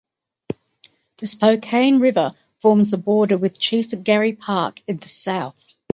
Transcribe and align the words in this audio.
The 1.17 1.27
Spokane 1.27 1.99
River 1.99 2.31
forms 2.57 2.89
the 2.89 2.97
border 2.97 3.37
with 3.37 3.59
Chief 3.59 3.93
Garry 4.03 4.33
Park 4.33 4.79
in 4.87 4.97
the 4.97 5.07
south. 5.07 5.67